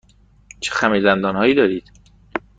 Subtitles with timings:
[0.59, 1.91] چه خمیردندان هایی دارید؟